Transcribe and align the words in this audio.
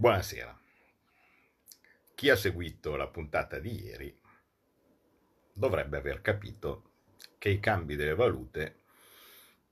Buonasera. 0.00 0.58
Chi 2.14 2.30
ha 2.30 2.34
seguito 2.34 2.96
la 2.96 3.06
puntata 3.08 3.58
di 3.58 3.84
ieri 3.84 4.18
dovrebbe 5.52 5.98
aver 5.98 6.22
capito 6.22 6.92
che 7.36 7.50
i 7.50 7.60
cambi 7.60 7.96
delle 7.96 8.14
valute, 8.14 8.76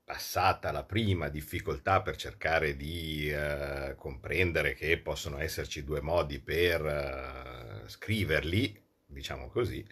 passata 0.04 0.70
la 0.70 0.84
prima 0.84 1.30
difficoltà 1.30 2.02
per 2.02 2.16
cercare 2.16 2.76
di 2.76 3.30
eh, 3.30 3.94
comprendere 3.96 4.74
che 4.74 4.98
possono 4.98 5.38
esserci 5.38 5.82
due 5.82 6.02
modi 6.02 6.40
per 6.40 6.84
eh, 6.84 7.88
scriverli, 7.88 8.84
diciamo 9.06 9.48
così, 9.48 9.82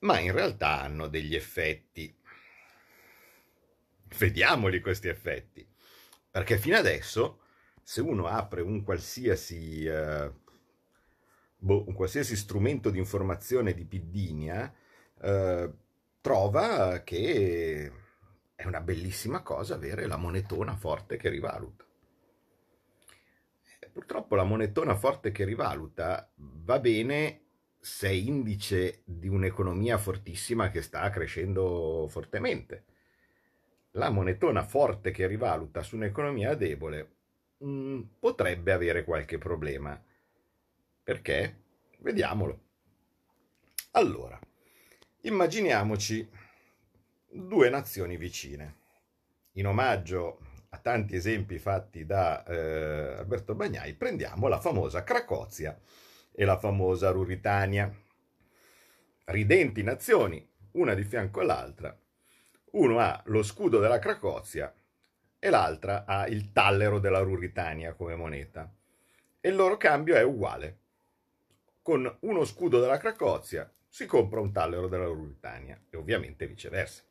ma 0.00 0.18
in 0.18 0.32
realtà 0.32 0.82
hanno 0.82 1.08
degli 1.08 1.34
effetti. 1.34 2.14
Vediamoli 4.18 4.82
questi 4.82 5.08
effetti, 5.08 5.66
perché 6.30 6.58
fino 6.58 6.76
adesso 6.76 7.40
se 7.88 8.00
uno 8.00 8.26
apre 8.26 8.62
un 8.62 8.82
qualsiasi, 8.82 9.84
eh, 9.84 10.32
boh, 11.56 11.84
un 11.86 11.94
qualsiasi 11.94 12.34
strumento 12.34 12.90
di 12.90 12.98
informazione 12.98 13.74
di 13.74 13.84
Piddinia, 13.84 14.74
eh, 15.20 15.72
trova 16.20 17.02
che 17.04 17.92
è 18.56 18.66
una 18.66 18.80
bellissima 18.80 19.42
cosa 19.42 19.76
avere 19.76 20.08
la 20.08 20.16
monetona 20.16 20.74
forte 20.74 21.16
che 21.16 21.28
rivaluta. 21.28 21.84
Eh, 23.78 23.88
purtroppo 23.92 24.34
la 24.34 24.42
monetona 24.42 24.96
forte 24.96 25.30
che 25.30 25.44
rivaluta 25.44 26.28
va 26.34 26.80
bene 26.80 27.42
se 27.78 28.08
è 28.08 28.10
indice 28.10 29.02
di 29.04 29.28
un'economia 29.28 29.96
fortissima 29.96 30.70
che 30.70 30.82
sta 30.82 31.08
crescendo 31.10 32.08
fortemente. 32.08 32.84
La 33.92 34.10
monetona 34.10 34.64
forte 34.64 35.12
che 35.12 35.28
rivaluta 35.28 35.84
su 35.84 35.94
un'economia 35.94 36.56
debole 36.56 37.15
mh, 37.58 37.68
mm, 37.68 38.00
potrebbe 38.18 38.72
avere 38.72 39.04
qualche 39.04 39.38
problema. 39.38 40.00
Perché? 41.02 41.64
Vediamolo. 41.98 42.64
Allora, 43.92 44.38
immaginiamoci 45.22 46.28
due 47.28 47.70
nazioni 47.70 48.16
vicine. 48.16 48.84
In 49.52 49.66
omaggio 49.66 50.40
a 50.70 50.78
tanti 50.78 51.16
esempi 51.16 51.58
fatti 51.58 52.04
da 52.04 52.44
eh, 52.44 53.16
Alberto 53.18 53.54
Bagnai, 53.54 53.94
prendiamo 53.94 54.48
la 54.48 54.60
famosa 54.60 55.02
Cracozia 55.02 55.78
e 56.32 56.44
la 56.44 56.58
famosa 56.58 57.10
Ruritania. 57.10 57.90
Ridenti 59.24 59.82
nazioni, 59.82 60.46
una 60.72 60.94
di 60.94 61.04
fianco 61.04 61.40
all'altra. 61.40 61.96
Uno 62.72 62.98
ha 62.98 63.22
lo 63.26 63.42
scudo 63.42 63.78
della 63.78 63.98
Cracozia 63.98 64.72
e 65.46 65.50
l'altra 65.50 66.04
ha 66.04 66.26
il 66.26 66.50
tallero 66.50 66.98
della 66.98 67.20
Ruritania 67.20 67.92
come 67.92 68.16
moneta. 68.16 68.68
E 69.40 69.48
il 69.48 69.54
loro 69.54 69.76
cambio 69.76 70.16
è 70.16 70.22
uguale. 70.24 70.78
Con 71.82 72.16
uno 72.22 72.44
scudo 72.44 72.80
della 72.80 72.98
Cracozia 72.98 73.70
si 73.88 74.06
compra 74.06 74.40
un 74.40 74.50
tallero 74.50 74.88
della 74.88 75.04
Ruritania 75.04 75.80
e 75.88 75.96
ovviamente 75.96 76.48
viceversa. 76.48 77.04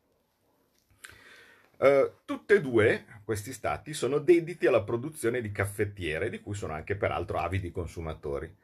Uh, 1.78 2.12
tutte 2.26 2.56
e 2.56 2.60
due 2.60 3.06
questi 3.24 3.54
stati 3.54 3.94
sono 3.94 4.18
dediti 4.18 4.66
alla 4.66 4.82
produzione 4.82 5.40
di 5.40 5.50
caffettiere, 5.50 6.28
di 6.28 6.40
cui 6.40 6.54
sono 6.54 6.74
anche 6.74 6.94
peraltro 6.94 7.38
avidi 7.38 7.70
consumatori. 7.70 8.54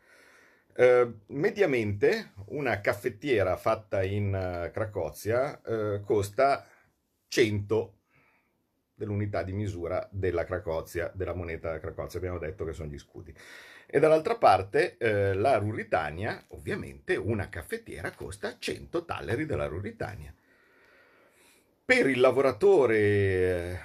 Uh, 0.74 1.18
mediamente 1.28 2.32
una 2.48 2.78
caffettiera 2.82 3.56
fatta 3.56 4.02
in 4.02 4.34
uh, 4.34 4.70
Cracozia 4.70 5.62
costa 6.04 6.66
100 7.28 7.96
dell'unità 8.94 9.42
di 9.42 9.52
misura 9.52 10.06
della 10.10 10.44
Cracozia, 10.44 11.10
della 11.14 11.34
moneta 11.34 11.78
Cracozia, 11.78 12.18
abbiamo 12.18 12.38
detto 12.38 12.64
che 12.64 12.72
sono 12.72 12.88
gli 12.88 12.98
scudi. 12.98 13.34
E 13.86 13.98
dall'altra 13.98 14.36
parte 14.36 14.96
eh, 14.96 15.34
la 15.34 15.58
Ruritania, 15.58 16.44
ovviamente 16.48 17.16
una 17.16 17.48
caffettiera 17.48 18.12
costa 18.12 18.56
100 18.58 19.04
talleri 19.04 19.44
della 19.44 19.66
Ruritania. 19.66 20.32
Per 21.84 22.08
il 22.08 22.20
lavoratore, 22.20 22.98
eh, 22.98 23.78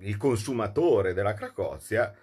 il 0.00 0.16
consumatore 0.16 1.12
della 1.12 1.34
Cracozia, 1.34 2.14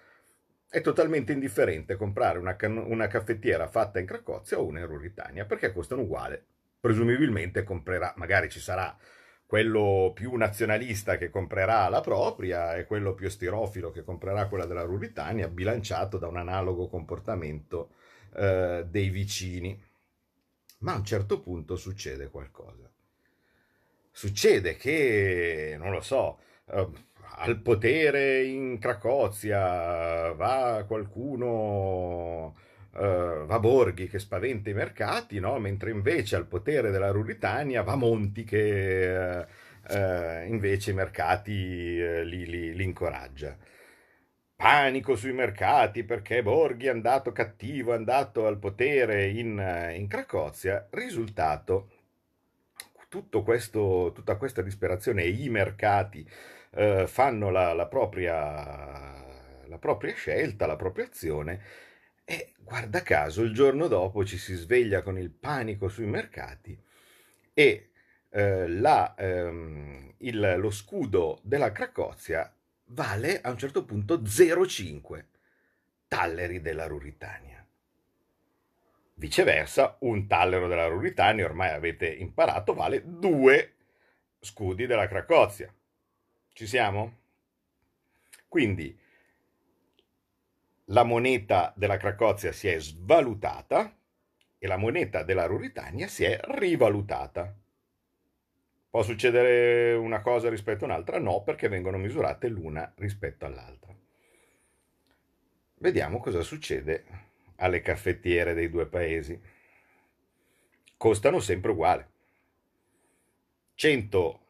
è 0.70 0.80
totalmente 0.82 1.32
indifferente 1.32 1.96
comprare 1.96 2.38
una, 2.38 2.56
una, 2.60 3.08
caffettiera 3.08 3.66
fatta 3.66 3.98
in 3.98 4.06
Cracozia 4.06 4.58
o 4.60 4.64
una 4.64 4.78
in 4.78 4.86
Ruritania, 4.86 5.44
perché 5.44 5.72
costano 5.72 6.02
uguale. 6.02 6.44
Presumibilmente 6.78 7.64
comprerà, 7.64 8.14
magari 8.16 8.48
ci 8.48 8.60
sarà 8.60 8.96
quello 9.50 10.12
più 10.14 10.36
nazionalista 10.36 11.16
che 11.16 11.28
comprerà 11.28 11.88
la 11.88 12.00
propria 12.00 12.76
e 12.76 12.86
quello 12.86 13.14
più 13.14 13.28
stirofilo 13.28 13.90
che 13.90 14.04
comprerà 14.04 14.46
quella 14.46 14.64
della 14.64 14.84
Ruritania, 14.84 15.48
bilanciato 15.48 16.18
da 16.18 16.28
un 16.28 16.36
analogo 16.36 16.86
comportamento 16.86 17.90
eh, 18.36 18.86
dei 18.88 19.08
vicini. 19.08 19.76
Ma 20.78 20.92
a 20.92 20.98
un 20.98 21.04
certo 21.04 21.40
punto 21.40 21.74
succede 21.74 22.30
qualcosa. 22.30 22.88
Succede 24.12 24.76
che, 24.76 25.74
non 25.76 25.90
lo 25.90 26.00
so, 26.00 26.38
eh, 26.66 26.86
al 27.38 27.60
potere 27.60 28.44
in 28.44 28.78
Cracozia 28.78 30.30
va 30.32 30.84
qualcuno 30.86 32.54
uh, 32.92 33.46
va 33.46 33.58
Borghi 33.58 34.08
che 34.08 34.18
spaventa 34.18 34.70
i 34.70 34.74
mercati, 34.74 35.38
no? 35.40 35.58
mentre 35.58 35.90
invece 35.90 36.36
al 36.36 36.46
potere 36.46 36.90
della 36.90 37.10
Ruritania 37.10 37.82
va 37.82 37.96
Monti 37.96 38.44
che 38.44 39.46
uh, 39.86 39.94
uh, 39.94 40.46
invece 40.46 40.90
i 40.90 40.94
mercati 40.94 41.52
li, 42.24 42.46
li, 42.46 42.74
li 42.74 42.84
incoraggia. 42.84 43.56
Panico 44.56 45.16
sui 45.16 45.32
mercati 45.32 46.04
perché 46.04 46.42
Borghi 46.42 46.86
è 46.86 46.90
andato 46.90 47.32
cattivo, 47.32 47.92
è 47.92 47.96
andato 47.96 48.46
al 48.46 48.58
potere 48.58 49.28
in, 49.28 49.92
in 49.94 50.06
Cracozia. 50.06 50.86
Risultato, 50.90 51.88
questo, 53.42 54.12
tutta 54.14 54.36
questa 54.36 54.62
disperazione 54.62 55.22
e 55.22 55.30
i 55.30 55.48
mercati 55.48 56.28
eh, 56.72 57.06
fanno 57.06 57.50
la, 57.50 57.72
la, 57.72 57.86
propria, 57.86 59.14
la, 59.66 59.78
propria, 59.78 60.14
scelta, 60.14 60.66
la 60.66 60.76
propria 60.76 61.06
azione 61.06 61.60
e 62.30 62.52
guarda 62.58 63.02
caso, 63.02 63.42
il 63.42 63.52
giorno 63.52 63.88
dopo 63.88 64.24
ci 64.24 64.38
si 64.38 64.54
sveglia 64.54 65.02
con 65.02 65.18
il 65.18 65.30
panico 65.30 65.88
sui 65.88 66.06
mercati 66.06 66.80
e 67.52 67.90
eh, 68.28 68.68
la, 68.68 69.16
ehm, 69.18 70.14
il, 70.18 70.54
lo 70.56 70.70
scudo 70.70 71.40
della 71.42 71.72
Cracozia 71.72 72.54
vale 72.84 73.40
a 73.40 73.50
un 73.50 73.58
certo 73.58 73.84
punto 73.84 74.18
0,5 74.18 75.24
talleri 76.06 76.60
della 76.60 76.86
Ruritania. 76.86 77.66
Viceversa, 79.14 79.96
un 80.02 80.28
tallero 80.28 80.68
della 80.68 80.86
Ruritania, 80.86 81.46
ormai 81.46 81.70
avete 81.70 82.06
imparato, 82.06 82.74
vale 82.74 83.02
2 83.04 83.74
scudi 84.38 84.86
della 84.86 85.08
Cracozia. 85.08 85.74
Ci 86.52 86.66
siamo? 86.68 87.18
Quindi 88.46 88.96
la 90.90 91.04
moneta 91.04 91.72
della 91.76 91.96
Cracozia 91.96 92.52
si 92.52 92.68
è 92.68 92.78
svalutata 92.80 93.96
e 94.58 94.66
la 94.66 94.76
moneta 94.76 95.22
della 95.22 95.46
Ruritania 95.46 96.08
si 96.08 96.24
è 96.24 96.38
rivalutata. 96.42 97.56
Può 98.90 99.02
succedere 99.02 99.94
una 99.94 100.20
cosa 100.20 100.48
rispetto 100.48 100.84
a 100.84 100.88
un'altra? 100.88 101.18
No, 101.18 101.42
perché 101.42 101.68
vengono 101.68 101.96
misurate 101.96 102.48
l'una 102.48 102.92
rispetto 102.96 103.46
all'altra. 103.46 103.94
Vediamo 105.74 106.18
cosa 106.18 106.42
succede 106.42 107.04
alle 107.56 107.80
caffettiere 107.82 108.52
dei 108.52 108.68
due 108.68 108.86
paesi. 108.86 109.40
Costano 110.96 111.38
sempre 111.38 111.70
uguale. 111.70 112.08
100 113.74 114.40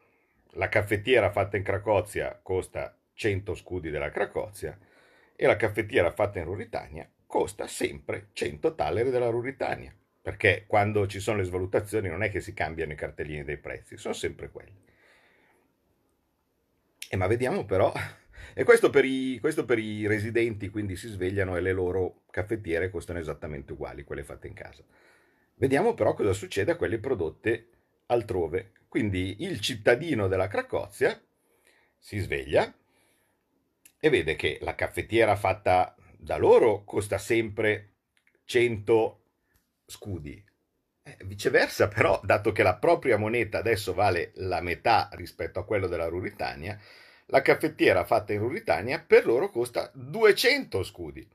la 0.55 0.67
caffettiera 0.67 1.31
fatta 1.31 1.55
in 1.55 1.63
Cracozia 1.63 2.37
costa 2.41 2.97
100 3.13 3.55
scudi 3.55 3.89
della 3.89 4.09
Cracozia 4.09 4.77
e 5.41 5.47
la 5.47 5.55
caffettiera 5.55 6.11
fatta 6.11 6.37
in 6.37 6.45
Ruritania 6.45 7.09
costa 7.25 7.65
sempre 7.65 8.27
100 8.33 8.75
talleri 8.75 9.09
della 9.09 9.29
Ruritania, 9.29 9.91
perché 10.21 10.65
quando 10.67 11.07
ci 11.07 11.19
sono 11.19 11.37
le 11.37 11.45
svalutazioni 11.45 12.09
non 12.09 12.21
è 12.21 12.29
che 12.29 12.41
si 12.41 12.53
cambiano 12.53 12.91
i 12.91 12.95
cartellini 12.95 13.43
dei 13.43 13.57
prezzi, 13.57 13.97
sono 13.97 14.13
sempre 14.13 14.51
quelli. 14.51 14.79
E 17.09 17.17
ma 17.17 17.25
vediamo 17.25 17.65
però, 17.65 17.91
e 18.53 18.63
questo 18.63 18.91
per, 18.91 19.03
i, 19.03 19.39
questo 19.41 19.65
per 19.65 19.79
i 19.79 20.05
residenti, 20.05 20.69
quindi 20.69 20.95
si 20.95 21.07
svegliano 21.07 21.57
e 21.57 21.61
le 21.61 21.71
loro 21.71 22.21
caffettiere 22.29 22.91
costano 22.91 23.17
esattamente 23.17 23.73
uguali, 23.73 24.03
quelle 24.03 24.23
fatte 24.23 24.45
in 24.45 24.53
casa. 24.53 24.83
Vediamo 25.55 25.95
però 25.95 26.13
cosa 26.13 26.33
succede 26.33 26.73
a 26.73 26.75
quelle 26.75 26.99
prodotte 26.99 27.69
altrove. 28.05 28.73
Quindi 28.87 29.37
il 29.39 29.59
cittadino 29.59 30.27
della 30.27 30.47
Cracozia 30.47 31.19
si 31.97 32.19
sveglia, 32.19 32.71
e 34.03 34.09
vede 34.09 34.35
che 34.35 34.57
la 34.61 34.73
caffettiera 34.73 35.35
fatta 35.35 35.95
da 36.17 36.35
loro 36.37 36.83
costa 36.83 37.19
sempre 37.19 37.93
100 38.45 39.21
scudi. 39.85 40.43
Eh, 41.03 41.17
viceversa, 41.25 41.87
però, 41.87 42.19
dato 42.23 42.51
che 42.51 42.63
la 42.63 42.75
propria 42.77 43.17
moneta 43.17 43.59
adesso 43.59 43.93
vale 43.93 44.31
la 44.35 44.59
metà 44.61 45.07
rispetto 45.13 45.59
a 45.59 45.65
quello 45.65 45.87
della 45.87 46.07
Ruritania, 46.07 46.79
La 47.27 47.41
caffettiera 47.41 48.03
fatta 48.03 48.33
in 48.33 48.39
Ruritania 48.39 48.99
per 49.01 49.25
loro 49.25 49.49
costa 49.49 49.89
200 49.93 50.83
scudi. 50.83 51.25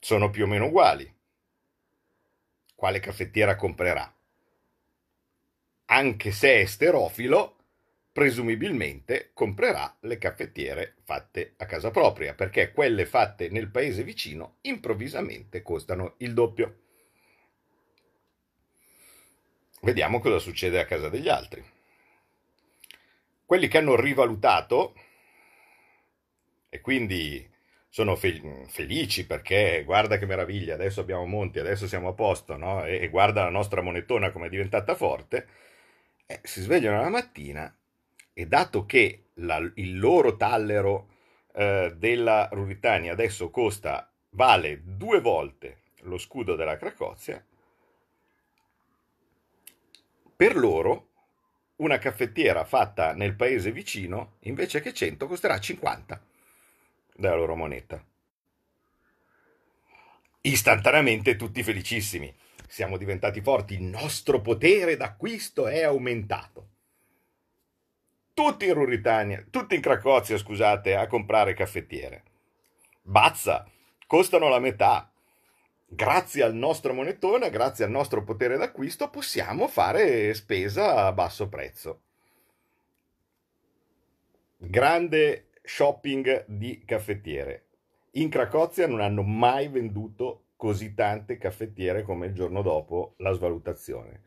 Sono 0.00 0.30
più 0.30 0.44
o 0.44 0.46
meno 0.48 0.66
uguali. 0.66 1.14
Quale 2.74 2.98
caffettiera 3.00 3.54
comprerà? 3.54 4.12
Anche 5.86 6.30
se 6.30 6.60
è 6.60 6.64
sterofilo, 6.64 7.56
presumibilmente 8.12 9.30
comprerà 9.32 9.96
le 10.00 10.18
caffettiere 10.18 10.96
fatte 11.04 11.54
a 11.56 11.66
casa 11.66 11.90
propria, 11.90 12.34
perché 12.34 12.72
quelle 12.72 13.06
fatte 13.06 13.48
nel 13.48 13.70
paese 13.70 14.02
vicino 14.02 14.56
improvvisamente 14.62 15.62
costano 15.62 16.14
il 16.18 16.34
doppio. 16.34 16.78
Vediamo 19.82 20.18
cosa 20.18 20.38
succede 20.38 20.80
a 20.80 20.84
casa 20.84 21.08
degli 21.08 21.28
altri. 21.28 21.64
Quelli 23.44 23.68
che 23.68 23.78
hanno 23.78 23.96
rivalutato 23.96 24.94
e 26.68 26.80
quindi 26.80 27.48
sono 27.88 28.16
fel- 28.16 28.66
felici 28.68 29.26
perché 29.26 29.82
guarda 29.84 30.18
che 30.18 30.26
meraviglia, 30.26 30.74
adesso 30.74 31.00
abbiamo 31.00 31.24
Monti, 31.24 31.58
adesso 31.58 31.86
siamo 31.86 32.08
a 32.08 32.12
posto, 32.12 32.56
no? 32.56 32.84
e, 32.84 32.98
e 33.02 33.08
guarda 33.08 33.44
la 33.44 33.50
nostra 33.50 33.80
monetona 33.80 34.30
come 34.30 34.46
è 34.46 34.50
diventata 34.50 34.94
forte, 34.94 35.46
eh, 36.26 36.40
si 36.42 36.60
svegliano 36.60 37.00
la 37.00 37.08
mattina 37.08 37.77
e 38.38 38.46
dato 38.46 38.86
che 38.86 39.30
la, 39.34 39.56
il 39.74 39.98
loro 39.98 40.36
tallero 40.36 41.08
eh, 41.54 41.92
della 41.96 42.48
Ruritania 42.52 43.10
adesso 43.10 43.50
costa, 43.50 44.08
vale 44.30 44.80
due 44.84 45.20
volte 45.20 45.80
lo 46.02 46.18
scudo 46.18 46.54
della 46.54 46.76
Cracozia, 46.76 47.44
per 50.36 50.56
loro 50.56 51.08
una 51.78 51.98
caffettiera 51.98 52.64
fatta 52.64 53.12
nel 53.12 53.34
paese 53.34 53.72
vicino, 53.72 54.36
invece 54.42 54.80
che 54.80 54.94
100, 54.94 55.26
costerà 55.26 55.58
50 55.58 56.22
della 57.16 57.34
loro 57.34 57.56
moneta. 57.56 58.00
Istantaneamente 60.42 61.34
tutti 61.34 61.64
felicissimi. 61.64 62.32
Siamo 62.68 62.98
diventati 62.98 63.40
forti, 63.40 63.74
il 63.74 63.82
nostro 63.82 64.40
potere 64.40 64.96
d'acquisto 64.96 65.66
è 65.66 65.82
aumentato. 65.82 66.76
Tutti 68.38 68.66
in 68.66 68.74
Ruritania, 68.74 69.44
tutti 69.50 69.74
in 69.74 69.80
Cracozia, 69.80 70.38
scusate, 70.38 70.94
a 70.94 71.08
comprare 71.08 71.54
caffettiere. 71.54 72.22
Bazza, 73.02 73.68
costano 74.06 74.48
la 74.48 74.60
metà, 74.60 75.10
grazie 75.84 76.44
al 76.44 76.54
nostro 76.54 76.94
monetone, 76.94 77.50
grazie 77.50 77.84
al 77.84 77.90
nostro 77.90 78.22
potere 78.22 78.56
d'acquisto, 78.56 79.10
possiamo 79.10 79.66
fare 79.66 80.32
spesa 80.34 81.04
a 81.04 81.12
basso 81.12 81.48
prezzo. 81.48 82.02
Grande 84.56 85.48
shopping 85.64 86.44
di 86.46 86.84
caffettiere. 86.84 87.64
In 88.12 88.28
Cracozia 88.28 88.86
non 88.86 89.00
hanno 89.00 89.24
mai 89.24 89.66
venduto 89.66 90.44
così 90.54 90.94
tante 90.94 91.38
caffettiere 91.38 92.04
come 92.04 92.26
il 92.26 92.34
giorno 92.34 92.62
dopo 92.62 93.14
la 93.16 93.32
svalutazione. 93.32 94.26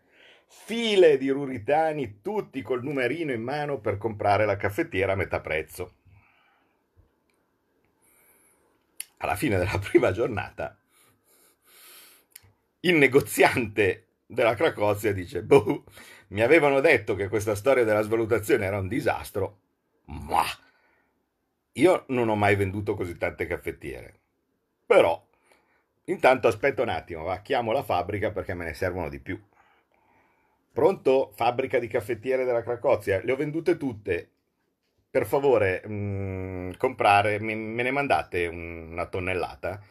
File 0.53 1.17
di 1.17 1.29
ruritani, 1.29 2.19
tutti 2.21 2.61
col 2.61 2.83
numerino 2.83 3.31
in 3.31 3.41
mano 3.41 3.79
per 3.79 3.97
comprare 3.97 4.45
la 4.45 4.57
caffettiera 4.57 5.13
a 5.13 5.15
metà 5.15 5.39
prezzo. 5.39 5.95
Alla 9.17 9.35
fine 9.35 9.57
della 9.57 9.79
prima 9.79 10.11
giornata 10.11 10.75
il 12.81 12.95
negoziante 12.95 14.07
della 14.25 14.55
Cracozia 14.55 15.13
dice, 15.13 15.43
boh, 15.43 15.85
mi 16.29 16.41
avevano 16.41 16.79
detto 16.79 17.15
che 17.15 17.27
questa 17.27 17.55
storia 17.55 17.83
della 17.83 18.01
svalutazione 18.01 18.65
era 18.65 18.79
un 18.79 18.87
disastro, 18.87 19.59
ma 20.05 20.43
io 21.73 22.03
non 22.07 22.29
ho 22.29 22.35
mai 22.35 22.55
venduto 22.55 22.95
così 22.95 23.17
tante 23.17 23.45
caffettiere. 23.45 24.19
Però, 24.85 25.25
intanto 26.05 26.47
aspetta 26.47 26.81
un 26.81 26.89
attimo, 26.89 27.23
va, 27.23 27.39
chiamo 27.41 27.71
la 27.71 27.83
fabbrica 27.83 28.31
perché 28.31 28.53
me 28.53 28.65
ne 28.65 28.73
servono 28.73 29.09
di 29.09 29.19
più. 29.19 29.39
Pronto? 30.73 31.31
Fabbrica 31.35 31.79
di 31.79 31.87
caffettiere 31.87 32.45
della 32.45 32.63
Cracozia? 32.63 33.21
Le 33.23 33.31
ho 33.31 33.35
vendute 33.35 33.77
tutte. 33.77 34.29
Per 35.09 35.25
favore, 35.25 35.81
mh, 35.85 35.93
mm, 35.93 36.71
comprare, 36.77 37.39
me, 37.39 37.53
me 37.55 37.83
ne 37.83 37.91
mandate 37.91 38.47
una 38.47 39.05
tonnellata? 39.07 39.81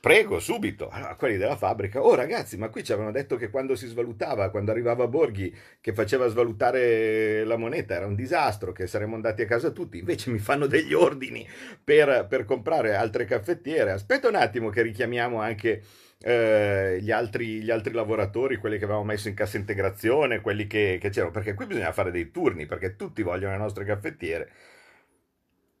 Prego, 0.00 0.38
subito. 0.40 0.88
Allora, 0.88 1.14
quelli 1.14 1.36
della 1.36 1.56
fabbrica, 1.56 2.02
oh 2.02 2.14
ragazzi, 2.14 2.56
ma 2.56 2.70
qui 2.70 2.82
ci 2.82 2.92
avevano 2.92 3.12
detto 3.12 3.36
che 3.36 3.50
quando 3.50 3.74
si 3.76 3.86
svalutava, 3.86 4.48
quando 4.48 4.70
arrivava 4.70 5.06
Borghi, 5.06 5.54
che 5.78 5.92
faceva 5.92 6.26
svalutare 6.28 7.44
la 7.44 7.56
moneta, 7.56 7.94
era 7.94 8.06
un 8.06 8.14
disastro, 8.14 8.72
che 8.72 8.86
saremmo 8.86 9.14
andati 9.14 9.42
a 9.42 9.46
casa 9.46 9.70
tutti. 9.70 9.98
Invece 9.98 10.30
mi 10.30 10.38
fanno 10.38 10.66
degli 10.66 10.94
ordini 10.94 11.46
per, 11.84 12.26
per 12.28 12.46
comprare 12.46 12.94
altre 12.94 13.26
caffettiere. 13.26 13.90
Aspetta 13.90 14.28
un 14.28 14.36
attimo 14.36 14.70
che 14.70 14.80
richiamiamo 14.82 15.38
anche 15.38 15.82
eh, 16.22 16.98
gli, 17.00 17.10
altri, 17.10 17.62
gli, 17.62 17.70
altri, 17.70 17.92
lavoratori, 17.92 18.58
quelli 18.58 18.78
che 18.78 18.84
avevamo 18.84 19.04
messo 19.04 19.28
in 19.28 19.34
cassa 19.34 19.56
integrazione, 19.56 20.40
quelli 20.40 20.66
che, 20.66 20.98
che 21.00 21.08
c'erano, 21.08 21.32
perché 21.32 21.54
qui 21.54 21.66
bisogna 21.66 21.92
fare 21.92 22.10
dei 22.10 22.30
turni, 22.30 22.66
perché 22.66 22.96
tutti 22.96 23.22
vogliono 23.22 23.52
le 23.52 23.58
nostre 23.58 23.84
caffettiere. 23.84 24.50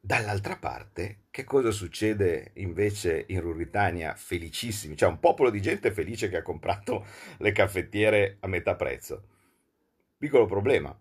Dall'altra 0.02 0.56
parte, 0.56 1.24
che 1.30 1.44
cosa 1.44 1.70
succede 1.70 2.52
invece 2.54 3.24
in 3.28 3.42
Ruritania? 3.42 4.14
Felicissimi, 4.14 4.94
c'è 4.94 5.06
un 5.06 5.20
popolo 5.20 5.50
di 5.50 5.60
gente 5.60 5.92
felice 5.92 6.30
che 6.30 6.38
ha 6.38 6.42
comprato 6.42 7.04
le 7.38 7.52
caffettiere 7.52 8.38
a 8.40 8.46
metà 8.46 8.76
prezzo. 8.76 9.24
Piccolo 10.16 10.46
problema, 10.46 10.98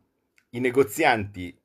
i 0.50 0.60
negozianti 0.60 1.58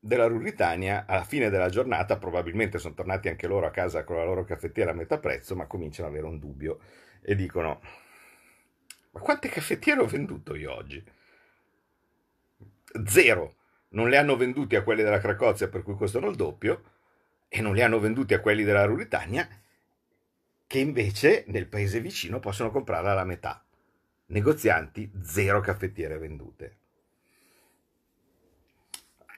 della 0.00 0.26
Ruritania 0.26 1.04
alla 1.06 1.24
fine 1.24 1.50
della 1.50 1.68
giornata 1.68 2.16
probabilmente 2.16 2.78
sono 2.78 2.94
tornati 2.94 3.28
anche 3.28 3.46
loro 3.46 3.66
a 3.66 3.70
casa 3.70 4.02
con 4.02 4.16
la 4.16 4.24
loro 4.24 4.44
caffettiera 4.44 4.92
a 4.92 4.94
metà 4.94 5.18
prezzo, 5.18 5.54
ma 5.54 5.66
cominciano 5.66 6.08
ad 6.08 6.14
avere 6.14 6.28
un 6.28 6.38
dubbio 6.38 6.80
e 7.20 7.34
dicono: 7.34 7.80
Ma 9.10 9.20
quante 9.20 9.48
caffettiere 9.48 10.00
ho 10.00 10.06
venduto 10.06 10.54
io 10.54 10.74
oggi? 10.74 11.04
Zero 13.04 13.54
non 13.90 14.08
le 14.08 14.16
hanno 14.16 14.36
venduti 14.36 14.74
a 14.74 14.82
quelli 14.82 15.02
della 15.02 15.20
Cracozia 15.20 15.68
per 15.68 15.82
cui 15.82 15.94
costano 15.94 16.28
il 16.28 16.36
doppio 16.36 16.82
e 17.48 17.60
non 17.60 17.74
li 17.74 17.82
hanno 17.82 17.98
venduti 17.98 18.34
a 18.34 18.40
quelli 18.40 18.64
della 18.64 18.84
Ruritania 18.84 19.46
che 20.66 20.78
invece 20.78 21.44
nel 21.48 21.66
paese 21.66 22.00
vicino 22.00 22.38
possono 22.38 22.70
comprare 22.70 23.08
alla 23.08 23.24
metà. 23.24 23.64
Negozianti, 24.26 25.10
zero 25.20 25.60
caffettiere 25.60 26.16
vendute. 26.16 26.79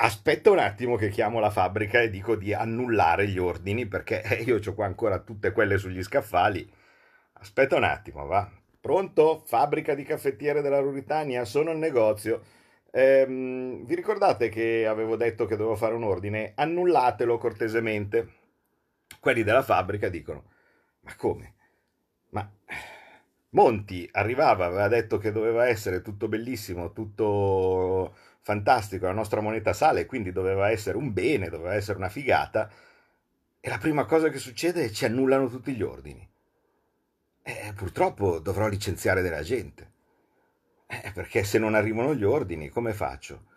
Aspetta 0.04 0.50
un 0.50 0.58
attimo 0.58 0.96
che 0.96 1.10
chiamo 1.10 1.38
la 1.38 1.50
fabbrica 1.50 2.00
e 2.00 2.10
dico 2.10 2.34
di 2.34 2.52
annullare 2.52 3.28
gli 3.28 3.38
ordini 3.38 3.86
perché 3.86 4.22
io 4.44 4.58
ho 4.64 4.74
qua 4.74 4.86
ancora 4.86 5.20
tutte 5.20 5.52
quelle 5.52 5.78
sugli 5.78 6.02
scaffali. 6.02 6.68
Aspetta 7.34 7.76
un 7.76 7.84
attimo, 7.84 8.26
va. 8.26 8.50
Pronto? 8.80 9.42
Fabbrica 9.46 9.94
di 9.94 10.02
caffettiere 10.02 10.60
della 10.60 10.80
Ruritania? 10.80 11.44
Sono 11.44 11.70
al 11.70 11.78
negozio 11.78 12.42
Ehm, 12.94 13.86
vi 13.86 13.94
ricordate 13.94 14.50
che 14.50 14.86
avevo 14.86 15.16
detto 15.16 15.46
che 15.46 15.56
dovevo 15.56 15.76
fare 15.76 15.94
un 15.94 16.02
ordine? 16.04 16.52
Annullatelo 16.54 17.38
cortesemente. 17.38 18.28
Quelli 19.20 19.42
della 19.42 19.62
fabbrica 19.62 20.08
dicono: 20.08 20.44
Ma 21.00 21.14
come? 21.16 21.54
Ma 22.30 22.50
Monti 23.50 24.08
arrivava, 24.12 24.66
aveva 24.66 24.88
detto 24.88 25.18
che 25.18 25.30
doveva 25.30 25.66
essere 25.68 26.00
tutto 26.02 26.28
bellissimo, 26.28 26.92
tutto 26.92 28.14
fantastico, 28.42 29.06
la 29.06 29.12
nostra 29.12 29.40
moneta 29.40 29.72
sale, 29.72 30.06
quindi 30.06 30.32
doveva 30.32 30.70
essere 30.70 30.96
un 30.96 31.12
bene, 31.12 31.48
doveva 31.48 31.74
essere 31.74 31.98
una 31.98 32.08
figata. 32.08 32.70
E 33.60 33.68
la 33.68 33.78
prima 33.78 34.04
cosa 34.04 34.28
che 34.28 34.38
succede 34.38 34.84
è 34.84 34.86
che 34.88 34.92
ci 34.92 35.04
annullano 35.04 35.48
tutti 35.48 35.72
gli 35.72 35.82
ordini. 35.82 36.28
E 37.42 37.72
purtroppo 37.74 38.38
dovrò 38.38 38.68
licenziare 38.68 39.22
della 39.22 39.42
gente. 39.42 39.90
Eh, 40.86 41.10
perché 41.14 41.44
se 41.44 41.58
non 41.58 41.74
arrivano 41.74 42.14
gli 42.14 42.24
ordini, 42.24 42.68
come 42.68 42.92
faccio? 42.92 43.50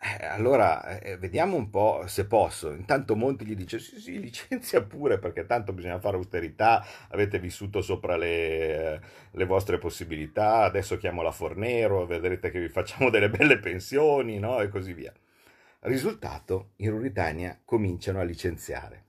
Eh, 0.00 0.24
allora, 0.26 0.98
eh, 1.00 1.16
vediamo 1.16 1.56
un 1.56 1.70
po' 1.70 2.04
se 2.06 2.24
posso. 2.26 2.70
Intanto 2.72 3.16
Monti 3.16 3.44
gli 3.44 3.56
dice: 3.56 3.78
Sì, 3.80 3.98
sì, 4.00 4.20
licenzia 4.20 4.82
pure 4.82 5.18
perché 5.18 5.44
tanto 5.44 5.72
bisogna 5.72 5.98
fare 5.98 6.16
austerità. 6.16 6.84
Avete 7.08 7.38
vissuto 7.40 7.80
sopra 7.82 8.16
le, 8.16 9.00
le 9.32 9.44
vostre 9.44 9.78
possibilità. 9.78 10.62
Adesso 10.62 10.98
chiamo 10.98 11.22
la 11.22 11.32
Fornero, 11.32 12.06
vedrete 12.06 12.50
che 12.50 12.60
vi 12.60 12.68
facciamo 12.68 13.10
delle 13.10 13.28
belle 13.28 13.58
pensioni, 13.58 14.38
no? 14.38 14.60
E 14.60 14.68
così 14.68 14.92
via. 14.92 15.12
Risultato: 15.80 16.70
in 16.76 16.90
Ruritania 16.90 17.58
cominciano 17.64 18.20
a 18.20 18.24
licenziare. 18.24 19.04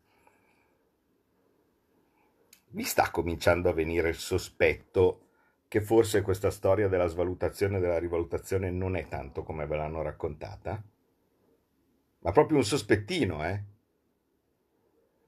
Mi 2.71 2.83
sta 2.83 3.09
cominciando 3.11 3.69
a 3.69 3.73
venire 3.73 4.09
il 4.09 4.15
sospetto 4.15 5.28
che 5.69 5.81
forse 5.81 6.23
questa 6.23 6.49
storia 6.49 6.87
della 6.87 7.05
svalutazione 7.05 7.77
e 7.77 7.79
della 7.79 7.99
rivalutazione 7.99 8.71
non 8.71 8.95
è 8.95 9.07
tanto 9.07 9.43
come 9.43 9.67
ve 9.67 9.75
l'hanno 9.75 10.01
raccontata, 10.01 10.83
ma 12.21 12.31
proprio 12.31 12.57
un 12.57 12.63
sospettino, 12.63 13.47
eh? 13.47 13.63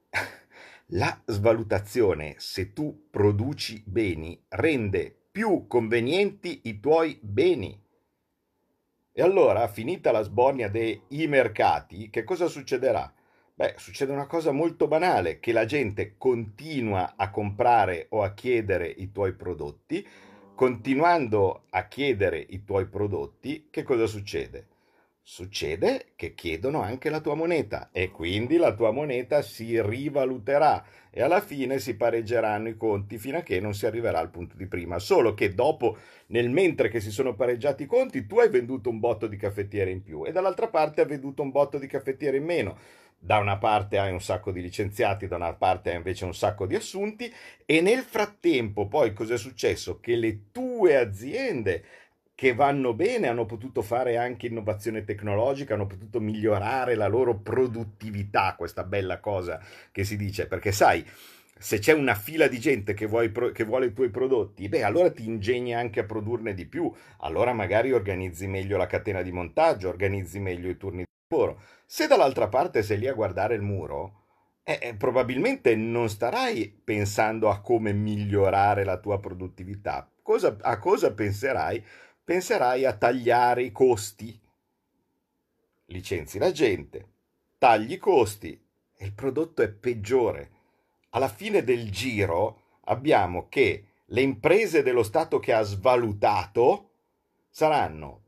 La 0.93 1.21
svalutazione, 1.25 2.36
se 2.39 2.74
tu 2.74 3.07
produci 3.12 3.83
beni, 3.86 4.43
rende 4.50 5.15
più 5.31 5.67
convenienti 5.67 6.62
i 6.63 6.79
tuoi 6.79 7.19
beni. 7.21 7.79
E 9.13 9.21
allora, 9.21 9.67
finita 9.67 10.12
la 10.12 10.24
sbornia 10.24 10.69
dei 10.69 11.03
mercati, 11.27 12.10
che 12.10 12.24
cosa 12.24 12.48
succederà? 12.48 13.13
Beh, 13.53 13.75
succede 13.77 14.12
una 14.12 14.25
cosa 14.25 14.51
molto 14.51 14.88
banale, 14.88 15.39
che 15.39 15.51
la 15.51 15.65
gente 15.65 16.15
continua 16.17 17.13
a 17.15 17.29
comprare 17.29 18.07
o 18.10 18.24
a 18.24 18.33
chiedere 18.33 18.88
i 18.88 19.12
tuoi 19.12 19.33
prodotti, 19.33 20.05
continuando 20.61 21.63
a 21.71 21.87
chiedere 21.87 22.37
i 22.37 22.63
tuoi 22.63 22.85
prodotti, 22.85 23.69
che 23.71 23.81
cosa 23.81 24.05
succede? 24.05 24.67
Succede 25.23 26.11
che 26.15 26.35
chiedono 26.35 26.81
anche 26.81 27.09
la 27.09 27.19
tua 27.19 27.33
moneta 27.33 27.89
e 27.91 28.11
quindi 28.11 28.57
la 28.57 28.75
tua 28.75 28.91
moneta 28.91 29.41
si 29.41 29.81
rivaluterà 29.81 30.85
e 31.09 31.23
alla 31.23 31.41
fine 31.41 31.79
si 31.79 31.95
pareggeranno 31.95 32.67
i 32.67 32.77
conti 32.77 33.17
fino 33.17 33.39
a 33.39 33.41
che 33.41 33.59
non 33.59 33.73
si 33.73 33.87
arriverà 33.87 34.19
al 34.19 34.29
punto 34.29 34.55
di 34.55 34.67
prima. 34.67 34.99
Solo 34.99 35.33
che 35.33 35.55
dopo, 35.55 35.97
nel 36.27 36.51
mentre 36.51 36.89
che 36.89 36.99
si 36.99 37.09
sono 37.09 37.33
pareggiati 37.33 37.81
i 37.83 37.87
conti, 37.87 38.27
tu 38.27 38.37
hai 38.37 38.49
venduto 38.49 38.91
un 38.91 38.99
botto 38.99 39.25
di 39.25 39.37
caffettiere 39.37 39.89
in 39.89 40.03
più 40.03 40.27
e 40.27 40.31
dall'altra 40.31 40.67
parte 40.67 41.01
hai 41.01 41.07
venduto 41.07 41.41
un 41.41 41.49
botto 41.49 41.79
di 41.79 41.87
caffettiere 41.87 42.37
in 42.37 42.43
meno. 42.43 42.77
Da 43.23 43.37
una 43.37 43.57
parte 43.57 43.99
hai 43.99 44.11
un 44.11 44.19
sacco 44.19 44.51
di 44.51 44.61
licenziati, 44.63 45.27
da 45.27 45.35
una 45.35 45.53
parte 45.53 45.91
hai 45.91 45.97
invece 45.97 46.25
un 46.25 46.33
sacco 46.33 46.65
di 46.65 46.73
assunti 46.73 47.31
e 47.67 47.79
nel 47.79 47.99
frattempo 47.99 48.87
poi 48.87 49.13
cos'è 49.13 49.37
successo? 49.37 49.99
Che 49.99 50.15
le 50.15 50.49
tue 50.51 50.97
aziende 50.97 51.83
che 52.33 52.55
vanno 52.55 52.95
bene, 52.95 53.27
hanno 53.27 53.45
potuto 53.45 53.83
fare 53.83 54.17
anche 54.17 54.47
innovazione 54.47 55.03
tecnologica, 55.03 55.75
hanno 55.75 55.85
potuto 55.85 56.19
migliorare 56.19 56.95
la 56.95 57.05
loro 57.07 57.35
produttività, 57.37 58.55
questa 58.57 58.83
bella 58.83 59.19
cosa 59.19 59.61
che 59.91 60.03
si 60.03 60.17
dice, 60.17 60.47
perché 60.47 60.71
sai, 60.71 61.05
se 61.59 61.77
c'è 61.77 61.93
una 61.93 62.15
fila 62.15 62.47
di 62.47 62.59
gente 62.59 62.95
che, 62.95 63.05
vuoi, 63.05 63.31
che, 63.53 63.63
vuole 63.65 63.85
i 63.85 63.93
tuoi 63.93 64.09
prodotti, 64.09 64.67
beh, 64.67 64.81
allora 64.83 65.11
ti 65.11 65.25
ingegni 65.25 65.75
anche 65.75 65.99
a 65.99 66.05
produrne 66.05 66.55
di 66.55 66.65
più, 66.65 66.91
allora 67.19 67.53
magari 67.53 67.91
organizzi 67.91 68.47
meglio 68.47 68.77
la 68.77 68.87
catena 68.87 69.21
di 69.21 69.31
montaggio, 69.31 69.89
organizzi 69.89 70.39
meglio 70.39 70.69
i 70.69 70.77
turni. 70.77 71.03
Se 71.85 72.07
dall'altra 72.07 72.47
parte 72.47 72.83
sei 72.83 73.00
lì 73.00 73.07
a 73.07 73.13
guardare 73.13 73.55
il 73.55 73.61
muro, 73.61 74.19
eh, 74.63 74.79
eh, 74.81 74.95
probabilmente 74.95 75.75
non 75.75 76.09
starai 76.09 76.69
pensando 76.83 77.50
a 77.50 77.61
come 77.61 77.93
migliorare 77.93 78.83
la 78.83 78.97
tua 78.97 79.19
produttività. 79.19 80.09
Cosa, 80.21 80.57
a 80.61 80.77
cosa 80.77 81.13
penserai? 81.13 81.83
penserai 82.23 82.85
a 82.85 82.93
tagliare 82.93 83.63
i 83.63 83.71
costi. 83.71 84.39
Licenzi 85.88 86.38
la 86.38 86.51
gente, 86.51 87.07
tagli 87.57 87.93
i 87.93 87.97
costi 87.97 88.57
e 88.95 89.05
il 89.05 89.13
prodotto 89.13 89.61
è 89.61 89.69
peggiore. 89.69 90.51
Alla 91.09 91.27
fine 91.27 91.63
del 91.63 91.91
giro 91.91 92.79
abbiamo 92.85 93.47
che 93.50 93.88
le 94.05 94.21
imprese 94.21 94.83
dello 94.83 95.03
Stato 95.03 95.39
che 95.39 95.51
ha 95.51 95.61
svalutato 95.63 96.89
saranno 97.50 98.20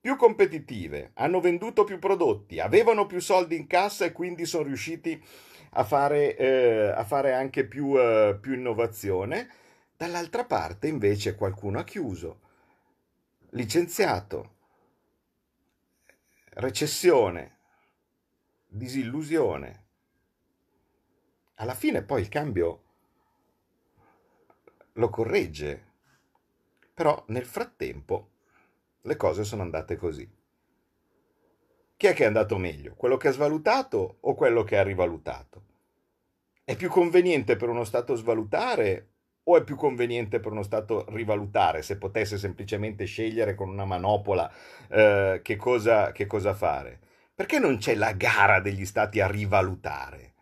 più 0.00 0.16
competitive, 0.16 1.10
hanno 1.14 1.40
venduto 1.40 1.84
più 1.84 1.98
prodotti, 1.98 2.58
avevano 2.58 3.06
più 3.06 3.20
soldi 3.20 3.56
in 3.56 3.66
cassa 3.66 4.06
e 4.06 4.12
quindi 4.12 4.46
sono 4.46 4.64
riusciti 4.64 5.22
a 5.72 5.84
fare, 5.84 6.36
eh, 6.36 6.88
a 6.88 7.04
fare 7.04 7.34
anche 7.34 7.66
più, 7.66 7.98
eh, 7.98 8.38
più 8.40 8.54
innovazione. 8.54 9.48
Dall'altra 9.96 10.44
parte 10.44 10.88
invece 10.88 11.34
qualcuno 11.34 11.78
ha 11.78 11.84
chiuso 11.84 12.40
licenziato, 13.50 14.54
recessione, 16.54 17.58
disillusione. 18.66 19.84
Alla 21.56 21.74
fine 21.74 22.02
poi 22.02 22.22
il 22.22 22.28
cambio 22.28 22.82
lo 24.94 25.10
corregge, 25.10 25.88
però 26.94 27.22
nel 27.28 27.44
frattempo 27.44 28.30
le 29.02 29.16
cose 29.16 29.44
sono 29.44 29.62
andate 29.62 29.96
così. 29.96 30.28
Chi 31.96 32.06
è 32.06 32.14
che 32.14 32.24
è 32.24 32.26
andato 32.26 32.56
meglio? 32.56 32.94
Quello 32.94 33.16
che 33.16 33.28
ha 33.28 33.32
svalutato 33.32 34.18
o 34.20 34.34
quello 34.34 34.62
che 34.62 34.78
ha 34.78 34.82
rivalutato? 34.82 35.64
È 36.64 36.74
più 36.76 36.88
conveniente 36.88 37.56
per 37.56 37.68
uno 37.68 37.84
Stato 37.84 38.14
svalutare 38.14 39.08
o 39.42 39.56
è 39.56 39.64
più 39.64 39.76
conveniente 39.76 40.40
per 40.40 40.52
uno 40.52 40.62
Stato 40.62 41.04
rivalutare 41.10 41.82
se 41.82 41.98
potesse 41.98 42.38
semplicemente 42.38 43.04
scegliere 43.04 43.54
con 43.54 43.68
una 43.68 43.84
manopola 43.84 44.50
eh, 44.88 45.40
che, 45.42 45.56
cosa, 45.56 46.12
che 46.12 46.26
cosa 46.26 46.54
fare? 46.54 47.00
Perché 47.34 47.58
non 47.58 47.78
c'è 47.78 47.94
la 47.94 48.12
gara 48.12 48.60
degli 48.60 48.86
Stati 48.86 49.20
a 49.20 49.26
rivalutare? 49.26 50.34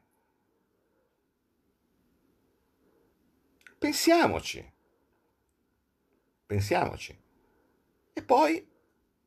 Pensiamoci. 3.78 4.72
Pensiamoci. 6.46 7.17
E 8.18 8.22
poi 8.24 8.66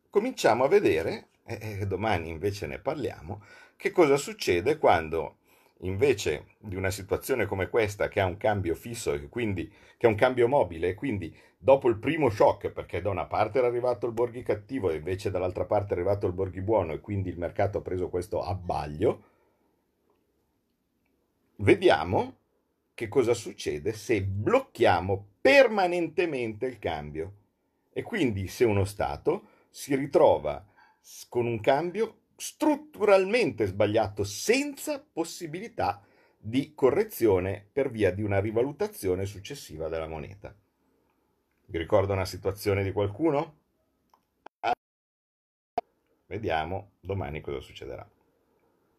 cominciamo 0.10 0.66
a 0.66 0.68
vedere, 0.68 1.30
e 1.46 1.88
domani 1.88 2.28
invece 2.28 2.68
ne 2.68 2.78
parliamo, 2.78 3.42
che 3.78 3.92
cosa 3.92 4.18
succede 4.18 4.78
quando 4.78 5.38
invece 5.84 6.56
di 6.58 6.76
una 6.76 6.90
situazione 6.90 7.46
come 7.46 7.70
questa 7.70 8.10
che 8.10 8.20
ha 8.20 8.26
un 8.26 8.36
cambio 8.36 8.76
fisso 8.76 9.14
e 9.14 9.30
quindi 9.30 9.72
che 9.96 10.08
ha 10.08 10.10
un 10.10 10.16
cambio 10.16 10.50
mobile 10.50 10.90
e 10.90 10.94
quindi 10.94 11.34
dopo 11.58 11.88
il 11.88 12.00
primo 12.00 12.30
shock 12.30 12.72
perché 12.72 13.02
da 13.02 13.10
una 13.10 13.28
parte 13.28 13.60
era 13.60 13.68
arrivato 13.68 14.08
il 14.08 14.12
Borghi 14.12 14.44
cattivo 14.44 14.90
e 14.90 14.98
invece 14.98 15.32
dall'altra 15.32 15.64
parte 15.64 15.94
è 15.94 15.98
arrivato 15.98 16.28
il 16.28 16.34
Borghi 16.34 16.60
buono 16.60 16.92
e 16.92 17.00
quindi 17.00 17.30
il 17.30 17.38
mercato 17.38 17.78
ha 17.78 17.82
preso 17.82 18.10
questo 18.10 18.44
abbaglio 18.44 19.24
vediamo 21.56 22.36
che 22.94 23.08
cosa 23.08 23.34
succede 23.34 23.94
se 23.94 24.22
blocchiamo 24.22 25.28
permanentemente 25.40 26.66
il 26.66 26.78
cambio 26.78 27.36
e 27.94 28.04
quindi 28.04 28.48
se 28.48 28.64
uno 28.66 28.86
Stato 28.86 29.50
si 29.70 29.96
ritrova 29.96 30.66
con 31.30 31.46
un 31.46 31.60
cambio 31.60 32.22
strutturalmente 32.36 33.66
sbagliato 33.66 34.24
senza 34.24 35.00
possibilità 35.00 36.04
di 36.38 36.74
correzione 36.74 37.68
per 37.72 37.92
via 37.92 38.12
di 38.12 38.24
una 38.24 38.40
rivalutazione 38.40 39.26
successiva 39.26 39.90
della 39.90 40.08
moneta. 40.08 40.56
Vi 41.66 41.78
ricordo 41.78 42.14
una 42.14 42.26
situazione 42.26 42.84
di 42.84 42.92
qualcuno? 42.92 43.60
Vediamo 46.26 46.94
domani 47.00 47.42
cosa 47.42 47.60
succederà. 47.60 48.10